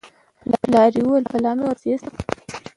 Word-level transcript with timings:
پلار 0.61 0.91
یې 0.97 1.01
وویل: 1.05 1.25
بلا 1.31 1.51
مې 1.57 1.63
ورپسې 1.65 1.93
شه 2.01 2.09